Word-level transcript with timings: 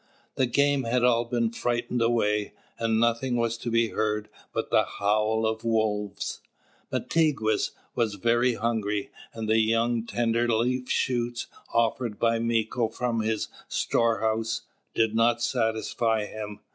The 0.33 0.47
game 0.47 0.85
had 0.85 1.03
all 1.03 1.25
been 1.25 1.51
frightened 1.51 2.01
away, 2.01 2.53
and 2.79 2.99
nothing 2.99 3.35
was 3.35 3.55
to 3.59 3.69
be 3.69 3.89
heard 3.89 4.29
but 4.51 4.71
the 4.71 4.83
howl 4.97 5.45
of 5.45 5.63
wolves. 5.63 6.41
Mātigwess 6.91 7.69
was 7.93 8.15
very 8.15 8.55
hungry, 8.55 9.11
and 9.31 9.47
the 9.47 9.59
young 9.59 10.07
tender 10.07 10.47
leaf 10.51 10.89
shoots, 10.89 11.45
offered 11.71 12.17
by 12.17 12.39
Mīko 12.39 12.91
from 12.91 13.19
his 13.19 13.49
storehouse, 13.67 14.61
did 14.95 15.13
not 15.13 15.39
satisfy 15.39 16.25
him. 16.25 16.61